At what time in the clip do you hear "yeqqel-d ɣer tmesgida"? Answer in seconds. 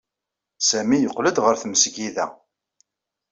0.99-2.25